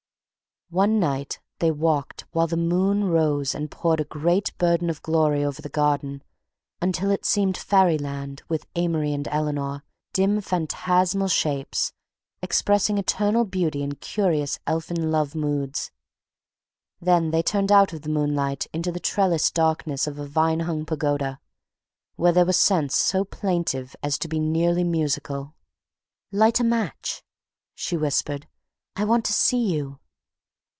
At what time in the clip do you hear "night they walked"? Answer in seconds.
1.01-2.23